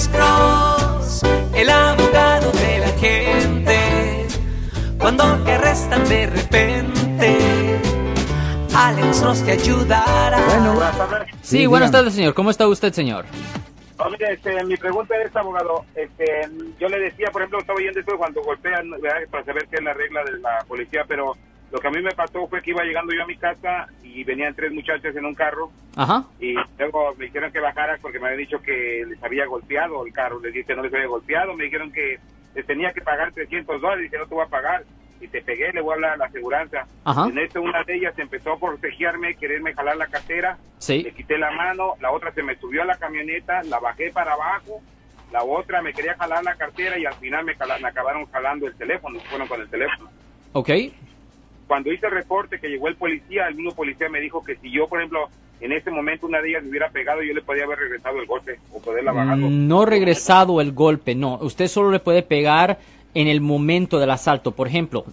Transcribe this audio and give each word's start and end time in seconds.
Alex 0.00 0.08
Cross, 0.16 1.22
el 1.54 1.68
abogado 1.68 2.50
de 2.52 2.78
la 2.78 2.88
gente. 2.98 4.26
Cuando 4.98 5.24
te 5.44 5.52
arrestan 5.52 6.08
de 6.08 6.26
repente, 6.26 7.38
Alex 8.74 9.20
Cross 9.20 9.44
te 9.44 9.52
ayudará. 9.52 10.40
Bueno, 10.46 10.80
Sí, 11.42 11.58
Sí, 11.58 11.66
buenas 11.66 11.90
tardes, 11.90 12.14
señor. 12.14 12.32
¿Cómo 12.32 12.48
está 12.50 12.66
usted, 12.66 12.94
señor? 12.94 13.26
No, 13.98 14.08
mire, 14.08 14.32
este, 14.32 14.64
mi 14.64 14.78
pregunta 14.78 15.14
es, 15.22 15.36
abogado, 15.36 15.84
este, 15.94 16.48
yo 16.78 16.88
le 16.88 16.98
decía, 16.98 17.28
por 17.30 17.42
ejemplo, 17.42 17.60
estaba 17.60 17.76
oyendo 17.78 18.00
esto 18.00 18.16
cuando 18.16 18.42
golpean, 18.42 18.90
¿verdad? 19.02 19.18
para 19.30 19.44
saber 19.44 19.68
qué 19.68 19.76
es 19.76 19.82
la 19.82 19.92
regla 19.92 20.24
de 20.24 20.38
la 20.38 20.64
policía, 20.66 21.04
pero 21.06 21.36
lo 21.70 21.78
que 21.78 21.88
a 21.88 21.90
mí 21.90 22.00
me 22.00 22.12
pasó 22.12 22.46
fue 22.48 22.62
que 22.62 22.70
iba 22.70 22.82
llegando 22.84 23.12
yo 23.12 23.22
a 23.22 23.26
mi 23.26 23.36
casa 23.36 23.86
y 24.14 24.24
venían 24.24 24.54
tres 24.54 24.72
muchachas 24.72 25.14
en 25.14 25.24
un 25.24 25.34
carro 25.34 25.70
Ajá. 25.96 26.24
y 26.40 26.54
luego 26.78 27.14
me 27.16 27.26
dijeron 27.26 27.52
que 27.52 27.60
bajara 27.60 27.98
porque 28.02 28.18
me 28.18 28.26
habían 28.26 28.40
dicho 28.40 28.60
que 28.62 29.04
les 29.08 29.22
había 29.22 29.46
golpeado 29.46 30.04
el 30.06 30.12
carro. 30.12 30.40
Les 30.40 30.52
dije 30.52 30.66
que 30.66 30.74
no 30.76 30.82
les 30.82 30.92
había 30.94 31.06
golpeado, 31.06 31.54
me 31.54 31.64
dijeron 31.64 31.90
que 31.92 32.18
les 32.54 32.66
tenía 32.66 32.92
que 32.92 33.00
pagar 33.02 33.32
300 33.32 33.80
dólares, 33.80 34.04
dije 34.04 34.18
no 34.18 34.26
te 34.28 34.34
voy 34.34 34.44
a 34.44 34.48
pagar. 34.48 34.84
Y 35.22 35.28
te 35.28 35.42
pegué, 35.42 35.70
le 35.74 35.82
voy 35.82 35.90
a 35.92 35.94
hablar 35.96 36.10
a 36.12 36.16
la 36.16 36.24
aseguranza. 36.24 36.86
Ajá. 37.04 37.28
En 37.28 37.36
esto 37.38 37.60
una 37.60 37.84
de 37.84 37.94
ellas 37.94 38.14
empezó 38.18 38.52
a 38.54 38.58
forcejearme, 38.58 39.34
quererme 39.36 39.74
jalar 39.74 39.96
la 39.98 40.06
cartera 40.06 40.56
Sí. 40.78 41.02
le 41.02 41.12
quité 41.12 41.36
la 41.36 41.50
mano, 41.50 41.92
la 42.00 42.10
otra 42.10 42.32
se 42.32 42.42
me 42.42 42.56
subió 42.56 42.80
a 42.80 42.86
la 42.86 42.96
camioneta, 42.96 43.62
la 43.64 43.78
bajé 43.80 44.10
para 44.12 44.32
abajo, 44.32 44.80
la 45.30 45.44
otra 45.44 45.82
me 45.82 45.92
quería 45.92 46.14
jalar 46.16 46.42
la 46.42 46.54
cartera 46.54 46.98
y 46.98 47.04
al 47.04 47.12
final 47.16 47.44
me, 47.44 47.54
me 47.82 47.88
acabaron 47.88 48.24
jalando 48.32 48.66
el 48.66 48.74
teléfono, 48.76 49.20
fueron 49.28 49.46
con 49.46 49.60
el 49.60 49.68
teléfono. 49.68 50.08
Ok. 50.54 50.70
Cuando 51.70 51.92
hice 51.92 52.06
el 52.06 52.12
reporte 52.12 52.58
que 52.58 52.66
llegó 52.68 52.88
el 52.88 52.96
policía, 52.96 53.46
el 53.46 53.54
mismo 53.54 53.70
policía 53.76 54.08
me 54.08 54.18
dijo 54.20 54.42
que 54.42 54.56
si 54.56 54.72
yo, 54.72 54.88
por 54.88 54.98
ejemplo, 54.98 55.28
en 55.60 55.70
ese 55.70 55.88
momento 55.92 56.26
una 56.26 56.40
de 56.42 56.48
ellas 56.50 56.64
me 56.64 56.70
hubiera 56.70 56.88
pegado, 56.88 57.22
yo 57.22 57.32
le 57.32 57.42
podía 57.42 57.62
haber 57.62 57.78
regresado 57.78 58.18
el 58.18 58.26
golpe 58.26 58.58
o 58.72 58.80
poderla 58.82 59.12
bajar. 59.12 59.38
No 59.38 59.86
regresado 59.86 60.60
el 60.60 60.72
golpe, 60.72 61.14
no. 61.14 61.38
Usted 61.40 61.68
solo 61.68 61.92
le 61.92 62.00
puede 62.00 62.22
pegar 62.24 62.80
en 63.14 63.28
el 63.28 63.40
momento 63.40 64.00
del 64.00 64.10
asalto. 64.10 64.50
Por 64.50 64.66
ejemplo, 64.66 65.04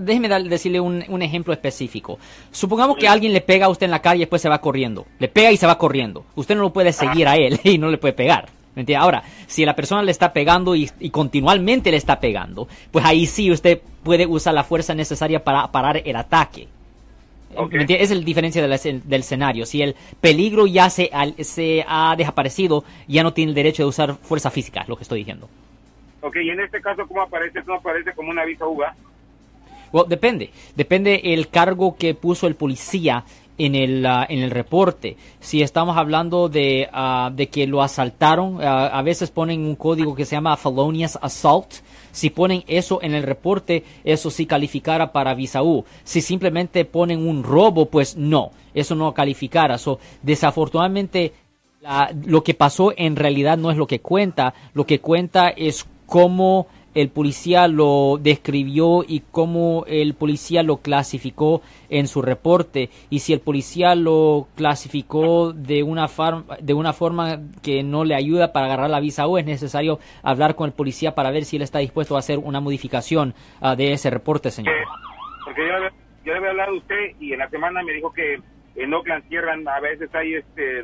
déjeme 0.00 0.28
dar- 0.28 0.42
decirle 0.42 0.80
un, 0.80 1.02
un 1.08 1.22
ejemplo 1.22 1.54
específico. 1.54 2.18
Supongamos 2.50 2.96
que 2.98 3.08
alguien 3.08 3.32
le 3.32 3.40
pega 3.40 3.64
a 3.64 3.68
usted 3.70 3.86
en 3.86 3.90
la 3.92 4.02
calle 4.02 4.16
y 4.16 4.20
después 4.20 4.42
se 4.42 4.50
va 4.50 4.60
corriendo. 4.60 5.06
Le 5.18 5.28
pega 5.28 5.50
y 5.50 5.56
se 5.56 5.66
va 5.66 5.78
corriendo. 5.78 6.26
Usted 6.34 6.56
no 6.56 6.62
lo 6.62 6.72
puede 6.74 6.92
seguir 6.92 7.26
a 7.26 7.36
él 7.36 7.58
y 7.64 7.78
no 7.78 7.88
le 7.88 7.96
puede 7.96 8.12
pegar. 8.12 8.48
¿Me 8.74 8.82
entiende? 8.82 9.02
Ahora, 9.02 9.22
si 9.46 9.64
la 9.64 9.74
persona 9.74 10.02
le 10.02 10.12
está 10.12 10.32
pegando 10.32 10.74
y, 10.76 10.88
y 11.00 11.10
continuamente 11.10 11.90
le 11.90 11.96
está 11.96 12.20
pegando, 12.20 12.68
pues 12.90 13.04
ahí 13.04 13.26
sí 13.26 13.50
usted 13.50 13.80
puede 14.02 14.26
usar 14.26 14.54
la 14.54 14.62
fuerza 14.64 14.94
necesaria 14.94 15.42
para 15.42 15.66
parar 15.72 16.00
el 16.04 16.16
ataque. 16.16 16.68
Ok. 17.56 17.72
¿Me 17.72 17.80
entiende? 17.80 18.04
Esa 18.04 18.14
es 18.14 18.20
la 18.20 18.24
diferencia 18.24 18.62
del, 18.62 18.72
escen- 18.72 19.02
del 19.02 19.20
escenario. 19.22 19.66
Si 19.66 19.82
el 19.82 19.96
peligro 20.20 20.68
ya 20.68 20.88
se, 20.88 21.10
al- 21.12 21.34
se 21.44 21.84
ha 21.88 22.14
desaparecido, 22.16 22.84
ya 23.08 23.24
no 23.24 23.32
tiene 23.32 23.50
el 23.50 23.56
derecho 23.56 23.82
de 23.82 23.88
usar 23.88 24.14
fuerza 24.14 24.50
física, 24.50 24.82
es 24.82 24.88
lo 24.88 24.94
que 24.96 25.02
estoy 25.02 25.18
diciendo. 25.18 25.48
Ok, 26.20 26.36
y 26.44 26.50
en 26.50 26.60
este 26.60 26.80
caso, 26.80 27.06
¿cómo 27.08 27.22
aparece? 27.22 27.60
¿No 27.66 27.74
aparece 27.74 28.12
como 28.12 28.30
una 28.30 28.44
visa 28.44 28.66
uva? 28.66 28.94
Well, 29.92 30.04
depende. 30.08 30.50
Depende 30.76 31.20
el 31.24 31.48
cargo 31.48 31.96
que 31.96 32.14
puso 32.14 32.46
el 32.46 32.54
policía 32.54 33.24
en 33.60 33.74
el, 33.74 34.06
ah, 34.06 34.26
en 34.28 34.40
el 34.40 34.50
reporte. 34.50 35.16
Si 35.38 35.60
estamos 35.60 35.98
hablando 35.98 36.48
de, 36.48 36.88
ah, 36.92 37.30
de 37.32 37.48
que 37.48 37.66
lo 37.66 37.82
asaltaron, 37.82 38.58
ah, 38.62 38.86
a 38.86 39.02
veces 39.02 39.30
ponen 39.30 39.60
un 39.60 39.76
código 39.76 40.14
que 40.14 40.24
se 40.24 40.34
llama 40.34 40.56
felonious 40.56 41.18
assault. 41.20 41.74
Si 42.10 42.30
ponen 42.30 42.64
eso 42.66 43.00
en 43.02 43.14
el 43.14 43.22
reporte, 43.22 43.84
eso 44.02 44.30
sí 44.30 44.46
calificara 44.46 45.12
para 45.12 45.34
visa. 45.34 45.60
Si 46.04 46.22
simplemente 46.22 46.86
ponen 46.86 47.26
un 47.28 47.44
robo, 47.44 47.86
pues 47.86 48.16
no, 48.16 48.50
eso 48.72 48.94
no 48.94 49.12
calificara. 49.12 49.76
So, 49.76 50.00
desafortunadamente, 50.22 51.34
lo 52.24 52.42
que 52.42 52.54
pasó 52.54 52.92
en 52.96 53.14
realidad 53.14 53.58
no 53.58 53.70
es 53.70 53.76
lo 53.76 53.86
que 53.86 54.00
cuenta. 54.00 54.54
Lo 54.72 54.86
que 54.86 55.00
cuenta 55.00 55.50
es 55.50 55.86
cómo 56.06 56.66
el 56.94 57.08
policía 57.08 57.68
lo 57.68 58.18
describió 58.20 59.04
y 59.06 59.22
cómo 59.30 59.84
el 59.86 60.14
policía 60.14 60.62
lo 60.62 60.78
clasificó 60.78 61.62
en 61.88 62.08
su 62.08 62.22
reporte. 62.22 62.90
Y 63.10 63.20
si 63.20 63.32
el 63.32 63.40
policía 63.40 63.94
lo 63.94 64.48
clasificó 64.56 65.52
de 65.52 65.82
una, 65.82 66.08
far- 66.08 66.44
de 66.60 66.74
una 66.74 66.92
forma 66.92 67.38
que 67.62 67.82
no 67.82 68.04
le 68.04 68.14
ayuda 68.14 68.52
para 68.52 68.66
agarrar 68.66 68.90
la 68.90 69.00
visa 69.00 69.26
U, 69.28 69.38
es 69.38 69.46
necesario 69.46 69.98
hablar 70.22 70.54
con 70.56 70.66
el 70.66 70.72
policía 70.72 71.14
para 71.14 71.30
ver 71.30 71.44
si 71.44 71.56
él 71.56 71.62
está 71.62 71.78
dispuesto 71.78 72.16
a 72.16 72.18
hacer 72.20 72.38
una 72.38 72.60
modificación 72.60 73.34
ah, 73.60 73.76
de 73.76 73.92
ese 73.92 74.10
reporte, 74.10 74.50
señor. 74.50 74.74
Porque 75.44 75.62
yo, 75.66 75.74
yo 76.24 76.32
le 76.32 76.38
había 76.38 76.50
hablado 76.50 76.72
a 76.72 76.76
usted 76.78 77.14
y 77.20 77.32
en 77.32 77.38
la 77.38 77.48
semana 77.50 77.82
me 77.82 77.92
dijo 77.92 78.12
que 78.12 78.40
en 78.76 78.94
Oakland 78.94 79.28
cierran, 79.28 79.66
a 79.68 79.80
veces 79.80 80.08
hay 80.14 80.34
este, 80.34 80.82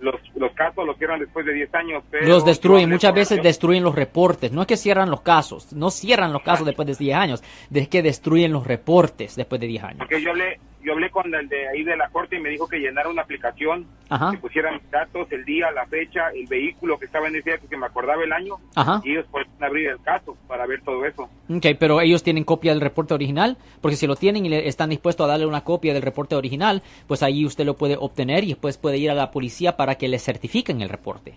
los, 0.00 0.14
los 0.36 0.52
casos 0.52 0.86
los 0.86 0.96
cierran 0.96 1.20
después 1.20 1.44
de 1.46 1.52
10 1.52 1.74
años. 1.74 2.04
Pero 2.10 2.26
Los 2.26 2.44
destruyen, 2.44 2.88
muchas 2.90 3.14
veces 3.14 3.42
destruyen 3.42 3.82
los 3.82 3.94
reportes. 3.94 4.52
No 4.52 4.62
es 4.62 4.66
que 4.66 4.76
cierran 4.76 5.10
los 5.10 5.22
casos, 5.22 5.72
no 5.72 5.90
cierran 5.90 6.32
los 6.32 6.42
casos 6.42 6.66
después 6.66 6.86
de 6.86 6.94
10 6.94 7.16
años, 7.16 7.42
es 7.72 7.88
que 7.88 8.02
destruyen 8.02 8.52
los 8.52 8.66
reportes 8.66 9.36
después 9.36 9.60
de 9.60 9.66
10 9.66 9.84
años. 9.84 9.98
Porque 9.98 10.22
yo 10.22 10.30
hablé, 10.30 10.58
yo 10.82 10.92
hablé 10.92 11.10
con 11.10 11.34
el 11.34 11.48
de 11.48 11.68
ahí 11.68 11.82
de 11.82 11.96
la 11.96 12.08
corte 12.08 12.36
y 12.36 12.40
me 12.40 12.50
dijo 12.50 12.68
que 12.68 12.78
llenara 12.78 13.08
una 13.08 13.22
aplicación, 13.22 13.86
Ajá. 14.08 14.30
que 14.30 14.38
pusiera 14.38 14.72
mis 14.72 14.90
datos, 14.90 15.30
el 15.32 15.44
día, 15.44 15.70
la 15.72 15.86
fecha, 15.86 16.28
el 16.34 16.46
vehículo 16.46 16.98
que 16.98 17.06
estaba 17.06 17.28
en 17.28 17.36
ese 17.36 17.50
día, 17.50 17.58
que 17.68 17.76
me 17.76 17.86
acordaba 17.86 18.22
el 18.24 18.32
año, 18.32 18.56
Ajá. 18.74 19.00
y 19.04 19.12
ellos 19.12 19.26
pueden 19.30 19.48
abrir 19.60 19.88
el 19.88 20.00
caso 20.02 20.36
para 20.46 20.66
ver 20.66 20.80
todo 20.82 21.04
eso. 21.04 21.28
Ok, 21.50 21.66
pero 21.78 22.00
ellos 22.00 22.22
tienen 22.22 22.44
copia 22.44 22.72
del 22.72 22.80
reporte 22.80 23.14
original, 23.14 23.56
porque 23.80 23.96
si 23.96 24.06
lo 24.06 24.16
tienen 24.16 24.46
y 24.46 24.48
le 24.48 24.68
están 24.68 24.90
dispuestos 24.90 25.24
a 25.24 25.28
darle 25.28 25.46
una 25.46 25.64
copia 25.64 25.92
del 25.92 26.02
reporte 26.02 26.34
original, 26.36 26.82
pues 27.06 27.22
ahí 27.22 27.44
usted 27.44 27.64
lo 27.64 27.76
puede 27.76 27.96
obtener 27.98 28.44
y 28.44 28.48
después 28.48 28.78
puede 28.78 28.98
ir 28.98 29.10
a 29.10 29.14
la 29.14 29.30
policía 29.30 29.76
para 29.76 29.96
que 29.96 30.08
le 30.08 30.18
certifiquen 30.18 30.80
el 30.80 30.88
reporte. 30.88 31.34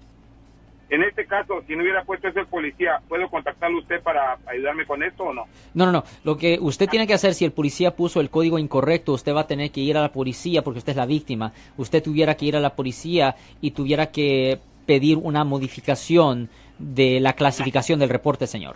En 0.92 1.04
este 1.04 1.26
caso, 1.26 1.64
si 1.66 1.74
no 1.74 1.84
hubiera 1.84 2.04
puesto 2.04 2.28
ese 2.28 2.44
policía, 2.44 3.00
¿puedo 3.08 3.30
contactarlo 3.30 3.80
usted 3.80 4.02
para 4.02 4.38
ayudarme 4.46 4.86
con 4.86 5.02
esto 5.02 5.24
o 5.24 5.34
no? 5.34 5.46
No, 5.74 5.86
no, 5.86 5.92
no. 5.94 6.04
Lo 6.26 6.36
que 6.36 6.60
usted 6.60 6.90
tiene 6.90 7.08
que 7.08 7.14
hacer, 7.14 7.34
si 7.34 7.46
el 7.46 7.54
policía 7.54 7.96
puso 7.96 8.20
el 8.20 8.30
código 8.30 8.60
incorrecto, 8.60 9.14
usted 9.14 9.34
va 9.34 9.42
a 9.42 9.48
tener 9.48 9.72
que 9.72 9.80
ir 9.80 9.98
a 9.98 10.02
la 10.02 10.12
policía 10.12 10.64
porque 10.64 10.80
usted 10.80 10.92
es 10.92 10.98
la 10.98 11.06
víctima. 11.06 11.54
Usted 11.78 12.04
tuviera 12.04 12.36
que 12.36 12.46
ir 12.46 12.58
a 12.58 12.60
la 12.60 12.76
policía 12.76 13.38
y 13.62 13.72
tuviera 13.72 14.12
que 14.12 14.60
pedir 14.86 15.18
una 15.18 15.46
modificación 15.46 16.50
de 16.78 17.22
la 17.22 17.34
clasificación 17.34 17.98
del 17.98 18.10
reporte, 18.10 18.46
señor. 18.46 18.76